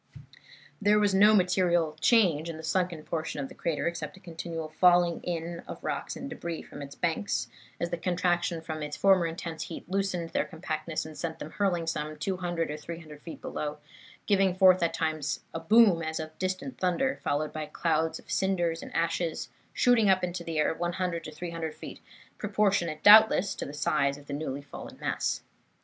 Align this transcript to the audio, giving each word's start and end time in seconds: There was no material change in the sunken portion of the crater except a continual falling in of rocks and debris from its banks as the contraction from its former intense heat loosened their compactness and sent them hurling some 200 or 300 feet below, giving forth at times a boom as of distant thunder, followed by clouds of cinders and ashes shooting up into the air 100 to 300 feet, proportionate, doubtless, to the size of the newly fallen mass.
There 0.81 0.97
was 0.97 1.13
no 1.13 1.35
material 1.35 1.95
change 2.01 2.49
in 2.49 2.57
the 2.57 2.63
sunken 2.63 3.03
portion 3.03 3.39
of 3.39 3.49
the 3.49 3.53
crater 3.53 3.85
except 3.85 4.17
a 4.17 4.19
continual 4.19 4.67
falling 4.67 5.21
in 5.21 5.59
of 5.67 5.83
rocks 5.83 6.15
and 6.15 6.27
debris 6.27 6.63
from 6.63 6.81
its 6.81 6.95
banks 6.95 7.49
as 7.79 7.91
the 7.91 7.97
contraction 7.99 8.61
from 8.61 8.81
its 8.81 8.97
former 8.97 9.27
intense 9.27 9.65
heat 9.65 9.87
loosened 9.87 10.31
their 10.31 10.43
compactness 10.45 11.05
and 11.05 11.15
sent 11.19 11.37
them 11.37 11.51
hurling 11.51 11.85
some 11.85 12.17
200 12.17 12.71
or 12.71 12.77
300 12.77 13.21
feet 13.21 13.41
below, 13.43 13.77
giving 14.25 14.55
forth 14.55 14.81
at 14.81 14.91
times 14.95 15.41
a 15.53 15.59
boom 15.59 16.01
as 16.01 16.19
of 16.19 16.35
distant 16.39 16.79
thunder, 16.79 17.19
followed 17.23 17.53
by 17.53 17.67
clouds 17.67 18.17
of 18.17 18.31
cinders 18.31 18.81
and 18.81 18.91
ashes 18.95 19.49
shooting 19.71 20.09
up 20.09 20.23
into 20.23 20.43
the 20.43 20.57
air 20.57 20.73
100 20.73 21.23
to 21.25 21.31
300 21.31 21.75
feet, 21.75 21.99
proportionate, 22.39 23.03
doubtless, 23.03 23.53
to 23.53 23.67
the 23.67 23.71
size 23.75 24.17
of 24.17 24.25
the 24.25 24.33
newly 24.33 24.63
fallen 24.63 24.97
mass. 24.99 25.43